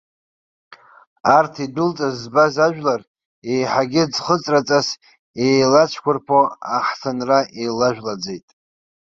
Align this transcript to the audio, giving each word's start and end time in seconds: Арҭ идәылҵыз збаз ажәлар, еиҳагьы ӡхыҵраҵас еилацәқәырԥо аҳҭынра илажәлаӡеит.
Арҭ 1.37 1.53
идәылҵыз 1.65 2.15
збаз 2.21 2.55
ажәлар, 2.65 3.01
еиҳагьы 3.51 4.03
ӡхыҵраҵас 4.13 4.87
еилацәқәырԥо 5.45 6.39
аҳҭынра 6.75 7.39
илажәлаӡеит. 7.63 8.47